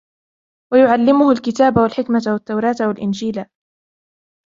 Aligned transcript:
ويعلمه 0.73 1.31
الكتاب 1.31 1.77
والحكمة 1.77 2.21
والتوراة 2.33 2.75
والإنجيل 2.87 3.45